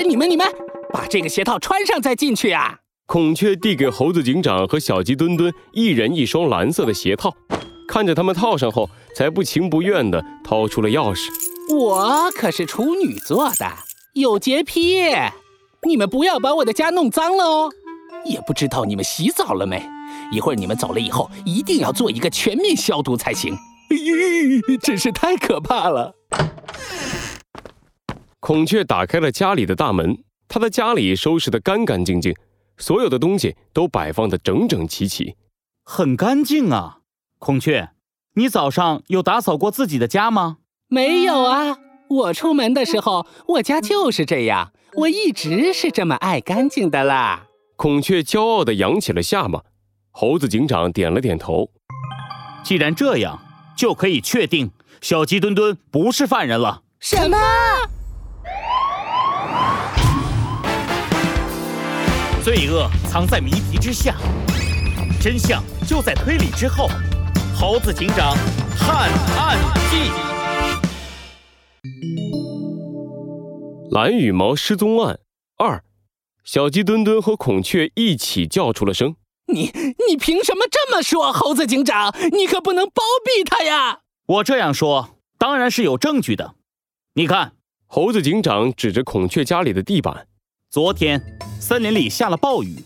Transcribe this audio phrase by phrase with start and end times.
[0.00, 0.46] 哎，你们你们，
[0.94, 2.74] 把这个鞋套穿上再进去啊！
[3.04, 7.30] 孔雀递给猴子警长和小鸡墩墩一人一双蓝色的鞋套，
[7.86, 11.28] 看着他们套上后，才不情不愿地掏出了钥匙。
[11.76, 13.70] 我可是处女座的，
[14.14, 15.02] 有洁癖，
[15.86, 17.70] 你们不要把我的家弄脏了哦。
[18.24, 19.86] 也不知道你们洗澡了没？
[20.32, 23.54] 一会儿你们走了以后，一定要做一个全面消毒才行。
[23.90, 26.14] 咦，真是太可怕了！
[28.40, 32.34] 孔雀打开了家里的大门，他的家里收拾得干干净净。
[32.78, 35.36] 所有的东西都摆放得整整齐齐，
[35.84, 37.00] 很干净啊。
[37.38, 37.90] 孔雀，
[38.36, 40.56] 你早上有打扫过自己的家吗？
[40.88, 41.76] 没有啊，
[42.08, 47.48] 我出门的时候，我家就是这样，我一直是这么爱干净的啦。
[47.76, 49.62] 孔雀骄傲地扬起了下巴，
[50.10, 51.70] 猴子警长点了点头。
[52.64, 53.38] 既然这样，
[53.76, 54.70] 就可以确定
[55.02, 56.82] 小鸡墩墩不是犯人了。
[56.98, 57.36] 什么？
[62.42, 64.16] 罪恶藏在谜题之下，
[65.20, 66.88] 真相就在推理之后。
[67.54, 68.34] 猴子警长
[68.78, 69.58] 探案
[69.90, 70.10] 记：
[73.90, 75.20] 蓝羽毛失踪案
[75.58, 75.84] 二，
[76.42, 79.16] 小鸡墩墩和孔雀一起叫出了声。
[79.52, 79.70] 你
[80.08, 82.14] 你凭什么这么说，猴子警长？
[82.32, 84.00] 你可不能包庇他呀！
[84.26, 86.54] 我这样说当然是有证据的。
[87.14, 87.52] 你看，
[87.86, 90.28] 猴子警长指着孔雀家里的地板。
[90.70, 91.20] 昨天
[91.58, 92.76] 森林里下了暴雨，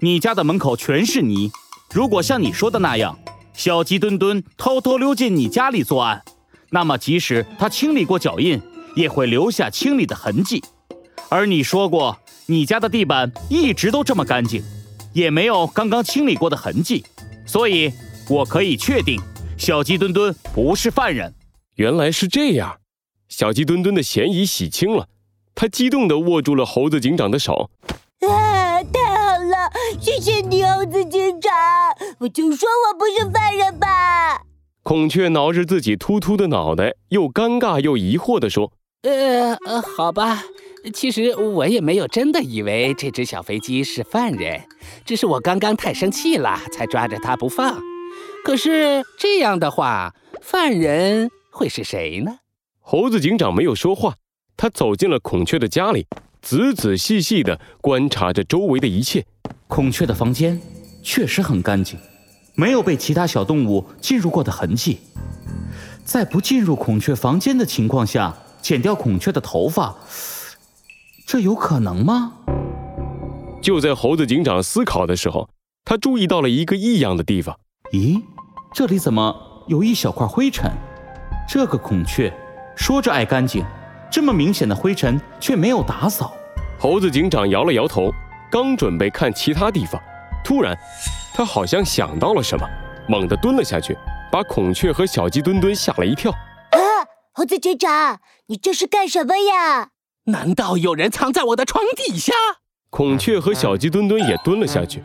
[0.00, 1.52] 你家的门口全是泥。
[1.94, 3.16] 如果像你说的那样，
[3.54, 6.24] 小鸡墩墩偷偷溜进你家里作案，
[6.70, 8.60] 那么即使他清理过脚印，
[8.96, 10.64] 也会留下清理的痕迹。
[11.28, 14.60] 而你说过，你家的地板一直都这么干净，
[15.12, 17.04] 也没有刚刚清理过的痕迹，
[17.46, 17.92] 所以
[18.28, 19.22] 我可以确定，
[19.56, 21.32] 小鸡墩墩不是犯人。
[21.76, 22.80] 原来是这样，
[23.28, 25.06] 小鸡墩墩的嫌疑洗清了。
[25.60, 27.68] 他激动地握住了猴子警长的手。
[28.20, 29.68] 啊，太好了！
[30.00, 31.52] 谢谢你，猴子警长。
[32.20, 34.42] 我就说我不是犯人吧。
[34.84, 38.70] 孔雀挠着自己秃秃的脑袋，又尴尬又疑惑地说
[39.02, 40.44] ：“呃呃，好吧，
[40.94, 44.62] 其实我也没有真的以为这只小飞机是犯人，
[45.04, 47.82] 只是我刚刚太生气了，才抓着它不放。
[48.44, 52.38] 可是这样的话，犯人会是谁呢？”
[52.80, 54.14] 猴子警长没有说话。
[54.58, 56.04] 他走进了孔雀的家里，
[56.42, 59.24] 仔仔细细地观察着周围的一切。
[59.68, 60.60] 孔雀的房间
[61.00, 61.96] 确实很干净，
[62.56, 64.98] 没有被其他小动物进入过的痕迹。
[66.04, 69.94] 在不进入孔雀房间的情况下，剪掉孔雀的头发，
[71.24, 72.32] 这有可能吗？
[73.62, 75.48] 就在猴子警长思考的时候，
[75.84, 77.56] 他注意到了一个异样的地方。
[77.92, 78.20] 咦，
[78.74, 80.68] 这里怎么有一小块灰尘？
[81.48, 82.32] 这个孔雀
[82.74, 83.64] 说着爱干净。
[84.10, 86.34] 这么明显的灰尘却没有打扫，
[86.78, 88.10] 猴子警长摇了摇头，
[88.50, 90.00] 刚准备看其他地方，
[90.42, 90.76] 突然，
[91.34, 92.66] 他好像想到了什么，
[93.08, 93.96] 猛地蹲了下去，
[94.32, 96.30] 把孔雀和小鸡墩墩吓了一跳。
[96.32, 96.78] 啊，
[97.32, 99.90] 猴子警长，你这是干什么呀？
[100.24, 102.32] 难道有人藏在我的床底下？
[102.90, 105.02] 孔雀和小鸡墩墩也蹲了下去，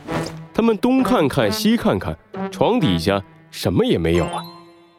[0.54, 2.18] 他们东看看西看看，
[2.50, 3.22] 床底下
[3.52, 4.44] 什么也没有啊。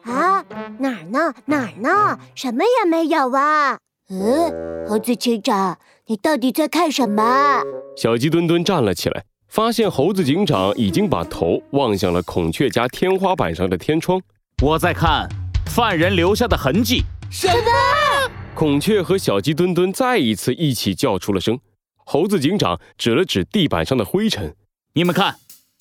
[0.03, 0.45] 啊，
[0.77, 1.33] 哪儿呢？
[1.45, 2.19] 哪儿呢？
[2.35, 3.79] 什么也没有啊。
[4.07, 7.63] 嗯，猴子警长，你到底在看什么？
[7.97, 14.21] 小鸡墩墩站了起来，发现猴子警长已经把头望向了孔雀家天花板上的天窗。
[14.61, 15.27] 我在看
[15.65, 17.01] 犯人留下的痕迹。
[17.31, 18.31] 什么？
[18.53, 21.59] 孔雀和小鸡墩墩再一次一起叫出了声。
[22.05, 24.55] 猴子警长指了指地板上的灰尘
[24.93, 25.35] ：“你们看，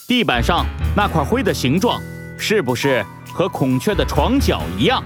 [0.09, 0.65] 地板上
[0.97, 2.01] 那块灰的形状，
[2.39, 3.05] 是不是
[3.35, 5.05] 和孔雀的床脚一样？”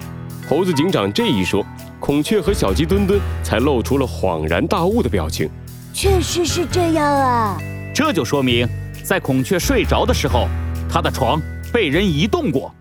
[0.49, 1.67] 猴子警长这一说。
[2.01, 5.49] 孔雀和小鸡墩墩才露出了恍然大悟的表情。
[5.93, 7.59] 确实是这样啊！
[7.95, 8.69] 这就说明，
[9.03, 10.47] 在孔雀睡着的时候，
[10.89, 11.41] 它的床
[11.73, 12.73] 被人移动过。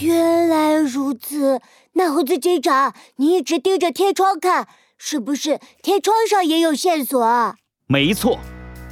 [0.00, 1.60] 原来如此，
[1.94, 7.54] 那猴子警长，你一直盯着天窗看，是不是天窗上也有线索？
[7.86, 8.38] 没错，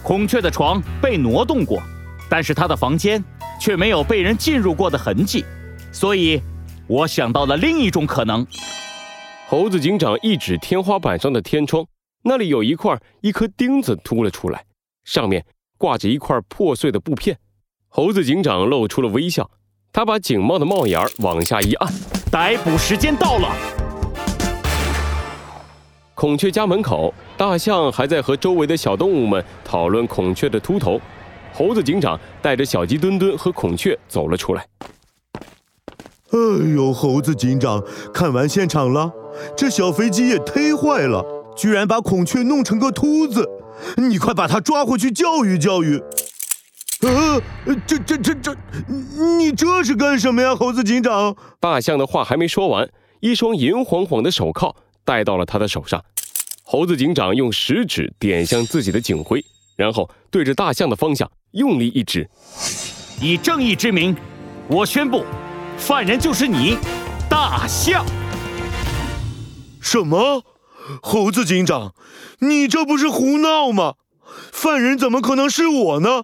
[0.02, 1.82] 孔雀的床被挪动过，
[2.31, 3.23] 但是它的房间
[3.61, 5.44] 却没有被人进入过的痕迹，
[5.93, 6.41] 所以。
[6.88, 8.46] 我想到了另一种可能。
[9.46, 11.87] 猴子警长一指天花板上的天窗，
[12.25, 14.64] 那里有一块一颗钉子凸了出来，
[15.05, 15.44] 上面
[15.79, 17.38] 挂着一块破碎的布片。
[17.88, 19.50] 猴子警长露出了微笑，
[19.93, 21.93] 他把警帽的帽檐往下一按，
[22.31, 23.55] 逮捕时间到了。
[26.14, 31.00] 孔雀家门口，大象还在和周围的小动物们讨论孔雀的秃头。
[31.52, 34.67] 猴子警长带着小鸡墩墩和孔雀走了出来。
[36.32, 36.38] 哎
[36.75, 37.82] 呦，猴子警长，
[38.12, 39.12] 看完现场了，
[39.55, 41.23] 这小飞机也忒坏了，
[41.55, 43.46] 居然把孔雀弄成个秃子！
[43.96, 46.02] 你快把它抓回去教育教育。
[47.02, 47.43] 呃，
[47.87, 48.56] 这这这这，
[49.37, 51.37] 你这是干什么呀，猴子警长？
[51.61, 52.88] 大象的话还没说完，
[53.20, 54.75] 一双银晃晃的手铐
[55.05, 56.02] 戴到了他的手上。
[56.64, 59.44] 猴子警长用食指点向自己的警徽，
[59.76, 62.26] 然后对着大象的方向用力一指。
[63.20, 64.17] 以正义之名，
[64.69, 65.25] 我宣布，
[65.84, 66.79] 犯人就是你，
[67.29, 68.06] 大象。
[69.81, 70.44] 什么？
[71.02, 71.93] 猴子警长，
[72.38, 73.94] 你这不是胡闹吗？
[74.52, 76.23] 犯人怎么可能是我呢？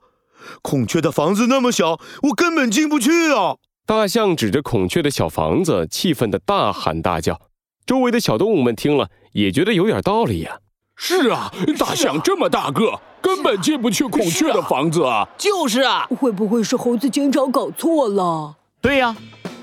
[0.62, 3.56] 孔雀的房子那么小，我根本进不去啊！
[3.84, 7.40] 大象指着孔雀的小房子，气愤的大喊大叫。
[7.84, 10.58] 周围的小动物们听了，也觉得有点道理呀。
[10.94, 15.28] 是啊，大象这么大个，根本进不去孔雀的房子啊！
[15.36, 18.54] 就是啊，会不会是猴子警长搞错了？
[18.80, 19.16] 对呀，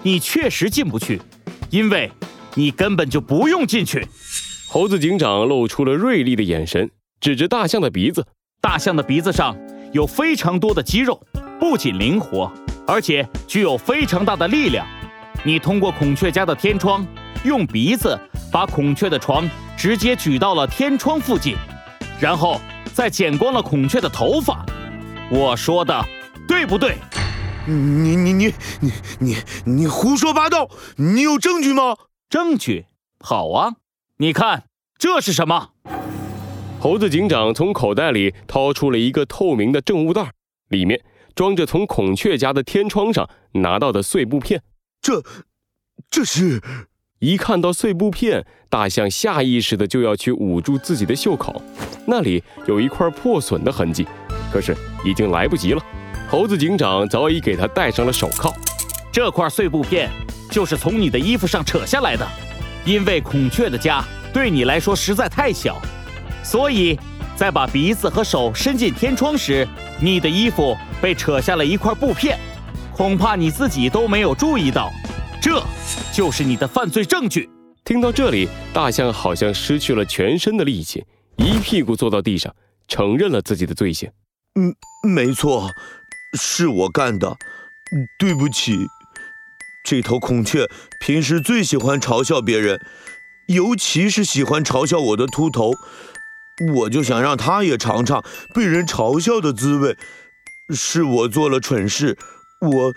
[0.06, 1.20] 你确实进不去，
[1.72, 2.12] 因为
[2.54, 4.08] 你根本就不用进去。
[4.68, 8.24] 猴子警长露出了锐利的眼神，指着大象的鼻子。
[8.62, 9.58] 大象的鼻子上。
[9.94, 11.18] 有非常多的肌肉，
[11.58, 12.52] 不仅灵活，
[12.86, 14.86] 而且具有非常大的力量。
[15.42, 17.08] 你通过孔雀家的天窗，
[17.46, 18.20] 用鼻子
[18.52, 21.56] 把孔雀的床直接举到了天窗附近，
[22.20, 22.60] 然后
[22.94, 24.66] 再剪光了孔雀的头发。
[25.32, 26.06] 我说的
[26.46, 26.98] 对不对？
[27.68, 29.36] 你你你你你
[29.66, 30.70] 你胡说八道！
[30.98, 31.96] 你有证据吗？
[32.30, 32.86] 证据？
[33.20, 33.76] 好啊，
[34.18, 34.66] 你看
[35.00, 35.70] 这是什么？
[36.80, 40.32] 猴子警长从口袋里掏出了一个透明的证物袋，
[40.68, 41.04] 里面
[41.34, 44.62] 装着从孔雀家的天窗上拿到的碎布片。
[45.02, 45.24] 这，
[46.10, 46.62] 这是……
[47.20, 51.60] 一看到碎布片，大象下意识的就要去捂住自己的袖口，
[52.06, 54.06] 那里有一块破损的痕迹。
[54.52, 55.84] 可是已经来不及了，
[56.30, 58.54] 猴子警长早已给他戴上了手铐。
[59.12, 60.10] 这块碎布片
[60.52, 62.28] 就是从你的衣服上扯下来的，
[62.86, 64.04] 因为孔雀的家
[64.34, 65.82] 对你来说实在太小。
[66.44, 67.00] 所以，
[67.36, 69.68] 在把鼻子和手伸进天窗时，
[70.00, 72.38] 你的衣服被扯下了一块布片，
[72.94, 74.92] 恐怕你自己都没有注意到，
[75.42, 75.64] 这
[76.14, 77.50] 就是你的犯罪证据。
[77.84, 81.06] 听到这里，大象好像失去了全身的力气，
[81.38, 82.54] 一屁股坐到地上，
[82.88, 84.10] 承认了自己的罪行。
[84.56, 84.74] 嗯，
[85.04, 85.70] 没错，
[86.36, 87.38] 是我干的，
[88.20, 88.88] 对不起。
[89.84, 90.68] 这头孔雀
[91.00, 92.80] 平时最喜欢嘲笑别人，
[93.48, 95.74] 尤其是喜欢嘲笑我的秃头。
[96.74, 98.24] 我就想让他也尝尝
[98.54, 99.96] 被人嘲笑的滋味，
[100.74, 102.18] 是我做了蠢事，
[102.62, 102.94] 我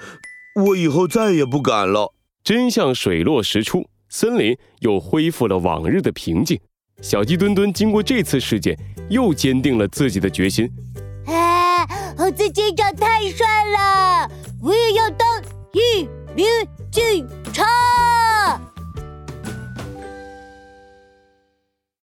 [0.64, 2.14] 我以后再也不敢了。
[2.44, 6.58] 真相水落石出，森林又恢复了往日的平静。
[7.02, 8.78] 小鸡墩墩经过这次事件，
[9.10, 10.70] 又坚定了自己的决心。
[12.28, 14.30] 啊，猴子警长太帅了，
[14.62, 15.26] 我也要当
[15.72, 16.46] 一名
[16.92, 17.64] 警察。